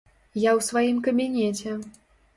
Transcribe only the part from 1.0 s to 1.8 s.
кабінеце!